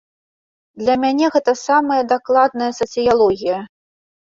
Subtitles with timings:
[0.83, 3.67] Для мяне гэта самая дакладная сацыялогія.